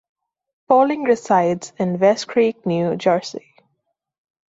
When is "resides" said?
1.03-1.73